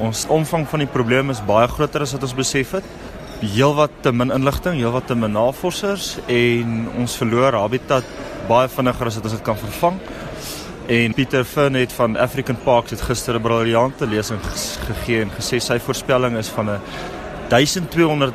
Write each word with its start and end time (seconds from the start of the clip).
Ons 0.00 0.22
omvang 0.32 0.62
van 0.64 0.80
die 0.80 0.88
probleem 0.88 1.28
is 1.28 1.42
baie 1.44 1.68
groter 1.68 2.06
as 2.06 2.14
wat 2.16 2.22
ons 2.24 2.36
besef 2.36 2.70
het. 2.78 2.86
Heelwat 3.42 3.92
te 4.04 4.12
min 4.16 4.32
inligting, 4.32 4.78
heelwat 4.80 5.10
te 5.10 5.16
min 5.16 5.34
navorsers 5.36 6.14
en 6.24 6.86
ons 7.02 7.16
verloor 7.20 7.58
habitat 7.60 8.06
baie 8.48 8.68
vinniger 8.72 9.10
as 9.10 9.18
wat 9.18 9.28
ons 9.28 9.34
dit 9.36 9.44
kan 9.44 9.58
vervang. 9.60 9.98
En 10.90 11.14
Pieter 11.14 11.44
Finn 11.44 11.76
het 11.76 11.92
van 11.92 12.16
African 12.16 12.56
Parks 12.64 12.94
het 12.96 13.02
gister 13.10 13.36
'n 13.36 13.42
briljante 13.42 14.06
lesing 14.06 14.40
gegee 14.88 15.20
en 15.22 15.30
gesê 15.36 15.60
sy 15.60 15.78
voorspelling 15.78 16.36
is 16.36 16.48
van 16.48 16.70
'n 16.70 16.80
1200 17.48 18.34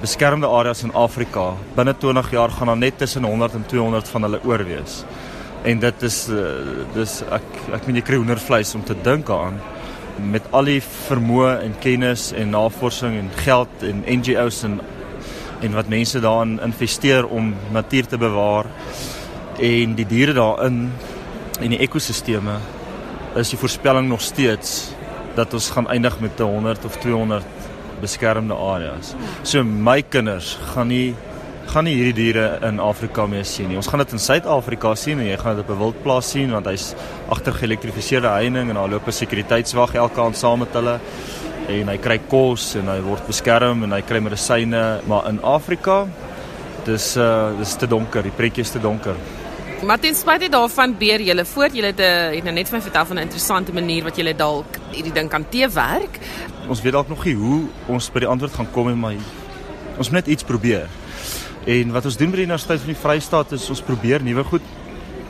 beskermde 0.00 0.46
areas 0.46 0.82
in 0.82 0.94
Afrika. 0.94 1.52
Binne 1.74 1.94
20 1.96 2.30
jaar 2.30 2.50
gaan 2.50 2.66
daar 2.66 2.76
net 2.76 2.98
tussen 2.98 3.24
100 3.24 3.54
en 3.54 3.66
200 3.66 4.08
van 4.08 4.22
hulle 4.22 4.40
oorwees. 4.44 5.04
En 5.62 5.78
dit 5.78 6.02
is 6.02 6.28
uh, 6.28 6.36
dis 6.94 7.22
ek 7.30 7.74
ek 7.74 7.86
meen 7.86 7.96
jy 7.96 8.02
kry 8.02 8.16
hoendervleis 8.16 8.74
om 8.74 8.84
te 8.84 8.96
dink 9.02 9.30
aan 9.30 9.60
met 10.30 10.46
al 10.50 10.68
die 10.68 10.80
vermoë 10.84 11.56
en 11.64 11.76
kennis 11.80 12.30
en 12.36 12.52
navorsing 12.54 13.16
en 13.18 13.30
geld 13.44 13.84
en 13.86 14.04
NGOs 14.06 14.64
en 14.68 14.80
en 15.60 15.74
wat 15.76 15.90
mense 15.92 16.20
daarin 16.24 16.54
investeer 16.64 17.26
om 17.28 17.54
natuur 17.72 18.06
te 18.06 18.18
bewaar 18.18 18.64
en 19.60 19.94
die 19.94 20.06
diere 20.08 20.32
daarin 20.32 20.86
en 21.60 21.74
die 21.74 21.80
ekosisteme 21.84 22.56
is 23.36 23.52
die 23.52 23.58
voorspelling 23.60 24.08
nog 24.08 24.22
steeds 24.24 24.94
dat 25.36 25.52
ons 25.54 25.70
gaan 25.70 25.88
eindig 25.88 26.16
met 26.20 26.38
100 26.38 26.84
of 26.84 26.96
200 26.96 27.44
beskermde 28.00 28.54
areas. 28.54 29.14
So 29.42 29.64
my 29.64 30.02
kinders 30.02 30.56
gaan 30.72 30.88
nie 30.88 31.14
gaan 31.70 31.86
nie 31.86 31.94
hierdie 31.94 32.16
diere 32.16 32.46
in 32.66 32.80
Afrika 32.82 33.26
meer 33.30 33.44
sien 33.46 33.68
nie. 33.70 33.76
Ons 33.78 33.88
gaan 33.90 34.02
dit 34.02 34.14
in 34.16 34.22
Suid-Afrika 34.22 34.94
sien 34.98 35.20
en 35.22 35.28
jy 35.28 35.36
gaan 35.38 35.56
dit 35.56 35.64
op 35.64 35.70
'n 35.70 35.78
wildplaas 35.78 36.30
sien 36.30 36.50
want 36.50 36.66
hy's 36.66 36.94
agter 37.28 37.52
geelektrifiseerde 37.52 38.28
heining 38.28 38.70
en 38.70 38.74
daar 38.74 38.88
loop 38.88 39.06
'n 39.06 39.12
sekuriteitswag 39.12 39.94
elke 39.94 40.20
aand 40.20 40.36
saam 40.36 40.58
met 40.58 40.72
hulle 40.72 40.98
en 41.68 41.88
hy 41.88 41.98
kry 41.98 42.18
kos 42.28 42.74
en 42.74 42.88
hy 42.88 43.00
word 43.00 43.26
beskerm 43.26 43.84
en 43.84 43.92
hy 43.92 44.02
kry 44.02 44.18
medisyne, 44.18 45.00
maar 45.06 45.28
in 45.28 45.40
Afrika 45.42 46.06
dis 46.84 47.16
uh 47.16 47.58
dis 47.58 47.76
te 47.76 47.86
donker, 47.86 48.22
die 48.22 48.34
prentjie 48.34 48.62
is 48.62 48.70
te 48.70 48.80
donker. 48.80 49.14
Maar 49.86 49.98
ten 49.98 50.14
spyte 50.14 50.48
daarvan 50.48 50.96
beer 50.98 51.20
julle 51.20 51.44
voort, 51.44 51.74
julle 51.74 51.86
het 51.86 52.00
eh, 52.00 52.36
het 52.36 52.44
nou 52.44 52.54
net 52.54 52.68
vir 52.68 52.78
my 52.78 52.82
vertel 52.82 53.06
van 53.06 53.16
'n 53.16 53.22
interessante 53.22 53.72
manier 53.72 54.02
wat 54.04 54.16
julle 54.16 54.34
dalk 54.34 54.78
hierdie 54.90 55.12
ding 55.12 55.28
kan 55.28 55.44
teewerk. 55.48 56.18
Ons 56.68 56.82
weet 56.82 56.92
dalk 56.92 57.08
nog 57.08 57.24
nie 57.24 57.34
hoe 57.34 57.62
ons 57.86 58.10
by 58.10 58.20
die 58.20 58.28
antwoord 58.28 58.54
gaan 58.54 58.70
kom 58.72 58.86
nie, 58.86 58.96
maar 58.96 59.14
ons 59.98 60.10
moet 60.10 60.24
net 60.24 60.26
iets 60.26 60.42
probeer. 60.42 60.88
En 61.70 61.92
wat 61.94 62.06
ons 62.08 62.16
doen 62.18 62.32
by 62.32 62.40
die 62.40 62.48
Universiteit 62.48 62.80
van 62.82 62.90
die 62.90 62.98
Vrystaat 62.98 63.52
is 63.54 63.68
ons 63.70 63.82
probeer 63.86 64.24
nuwe 64.26 64.42
goed. 64.48 64.64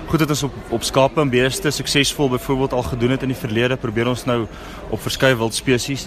Goed 0.09 0.23
het 0.25 0.31
ons 0.33 0.47
op 0.47 0.55
op 0.73 0.85
skape 0.87 1.21
en 1.21 1.31
beeste 1.31 1.71
suksesvol 1.75 2.31
byvoorbeeld 2.33 2.73
al 2.73 2.87
gedoen 2.87 3.13
het 3.13 3.27
in 3.27 3.33
die 3.35 3.39
verlede, 3.39 3.77
probeer 3.77 4.09
ons 4.09 4.25
nou 4.25 4.39
op 4.89 5.03
verskeie 5.05 5.37
wildspesies. 5.37 6.07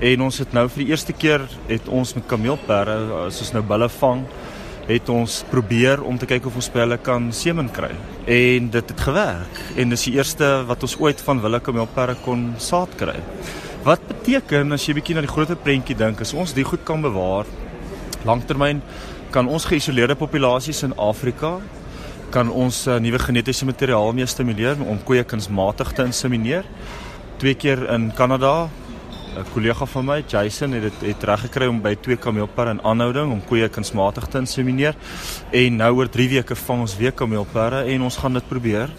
En 0.00 0.24
ons 0.24 0.38
het 0.40 0.54
nou 0.56 0.64
vir 0.72 0.84
die 0.84 0.88
eerste 0.94 1.12
keer 1.12 1.44
het 1.68 1.90
ons 1.92 2.14
met 2.16 2.24
kameelperde, 2.30 2.96
as 3.26 3.42
ons 3.44 3.52
nou 3.58 3.62
bulle 3.74 3.90
vang, 3.98 4.24
het 4.88 5.12
ons 5.12 5.36
probeer 5.50 6.02
om 6.04 6.16
te 6.18 6.28
kyk 6.32 6.48
of 6.48 6.56
ons 6.60 6.70
by 6.72 6.84
hulle 6.86 6.98
kan 7.04 7.28
semen 7.36 7.68
kry. 7.72 7.92
En 8.24 8.70
dit 8.72 8.92
het 8.94 9.06
gewerk. 9.08 9.62
En 9.76 9.92
dis 9.92 10.08
die 10.08 10.16
eerste 10.16 10.54
wat 10.70 10.86
ons 10.86 10.96
ooit 11.02 11.20
van 11.28 11.44
wille 11.44 11.60
kameelperde 11.60 12.16
kon 12.24 12.54
saad 12.56 12.96
kry. 13.00 13.18
Wat 13.84 14.08
beteken 14.08 14.72
as 14.72 14.88
jy 14.88 14.96
bietjie 14.96 15.18
na 15.18 15.26
die 15.26 15.34
groter 15.34 15.60
prentjie 15.60 15.98
dink, 15.98 16.24
as 16.24 16.32
ons 16.32 16.56
dit 16.56 16.64
goed 16.64 16.86
kan 16.88 17.04
bewaar, 17.04 17.50
langtermyn 18.24 18.80
kan 19.34 19.48
ons 19.50 19.64
geïsoleerde 19.66 20.14
populasies 20.14 20.84
in 20.86 20.92
Afrika 21.00 21.56
kan 22.34 22.50
ons 22.54 22.84
uh, 22.86 23.00
nuwe 23.02 23.18
genetiese 23.18 23.66
materiaal 23.66 24.12
mee 24.14 24.26
stimuleer 24.30 24.78
om 24.78 25.00
koeie 25.06 25.24
kunsmatig 25.26 25.90
te 25.94 26.06
insemineer. 26.06 26.66
Twee 27.42 27.54
keer 27.58 27.82
in 27.94 28.12
Kanada 28.14 28.68
'n 29.34 29.44
kollega 29.52 29.86
van 29.86 30.04
my, 30.04 30.24
Jason, 30.28 30.72
het 30.72 30.82
dit 30.82 31.00
het 31.02 31.24
reg 31.24 31.40
gekry 31.40 31.66
om 31.66 31.80
by 31.82 31.94
twee 31.94 32.16
kameelperde 32.16 32.70
in 32.70 32.84
aanhouding 32.84 33.32
om 33.32 33.44
koeie 33.44 33.68
kunsmatig 33.68 34.26
te 34.30 34.38
insemineer. 34.38 34.94
En 35.50 35.76
nou 35.76 35.94
oor 35.96 36.08
3 36.08 36.28
weke 36.28 36.54
vang 36.54 36.80
ons 36.80 36.96
weer 36.96 37.12
kameelperde 37.12 37.84
en 37.90 38.02
ons 38.02 38.16
gaan 38.16 38.32
dit 38.32 38.48
probeer 38.48 38.90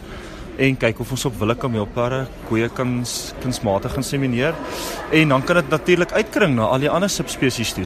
en 0.57 0.77
kyk 0.77 0.99
of 0.99 1.11
ons 1.11 1.25
op 1.25 1.35
wille 1.39 1.55
kameelperde 1.55 2.27
koeie 2.47 2.69
kan 2.69 3.03
kunsmatig 3.41 3.95
insemineer. 3.95 4.53
En 5.11 5.29
dan 5.29 5.43
kan 5.43 5.55
dit 5.55 5.69
natuurlik 5.69 6.11
uitkring 6.11 6.55
na 6.55 6.61
al 6.61 6.79
die 6.79 6.89
ander 6.89 7.09
subspesies 7.09 7.73
toe. 7.73 7.83